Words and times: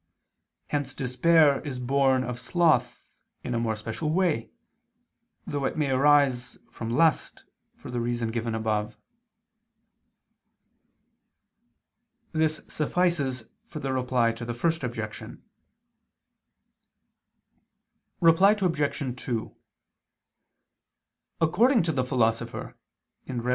Hence 0.69 0.95
despair 0.95 1.61
is 1.63 1.77
born 1.77 2.23
of 2.23 2.39
sloth 2.39 3.21
in 3.43 3.53
a 3.53 3.59
more 3.59 3.75
special 3.75 4.09
way: 4.09 4.49
though 5.45 5.63
it 5.65 5.77
may 5.77 5.91
arise 5.91 6.57
from 6.71 6.89
lust, 6.89 7.43
for 7.75 7.91
the 7.91 7.99
reason 8.01 8.31
given 8.31 8.55
above. 8.55 8.97
This 12.31 12.61
suffices 12.67 13.43
for 13.67 13.77
the 13.77 13.93
Reply 13.93 14.31
to 14.31 14.43
the 14.43 14.55
First 14.55 14.83
Objection. 14.83 15.43
Reply 18.19 18.55
Obj. 18.59 19.15
2: 19.23 19.55
According 21.39 21.83
to 21.83 21.91
the 21.91 22.03
Philosopher 22.03 22.75
(Rhet. 23.27 23.49